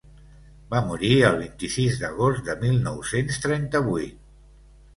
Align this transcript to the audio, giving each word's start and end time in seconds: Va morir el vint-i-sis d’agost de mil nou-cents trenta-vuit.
Va 0.73 0.79
morir 0.85 1.11
el 1.27 1.37
vint-i-sis 1.41 2.01
d’agost 2.05 2.43
de 2.49 2.57
mil 2.65 2.81
nou-cents 2.89 3.41
trenta-vuit. 3.47 4.21